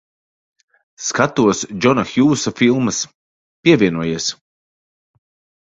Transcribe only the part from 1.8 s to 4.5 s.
Džona Hjūsa filmas. Pievienojies.